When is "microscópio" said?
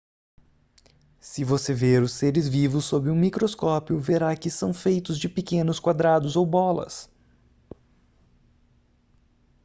3.15-3.99